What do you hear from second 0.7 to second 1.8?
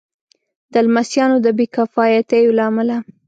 د لمسیانو د بې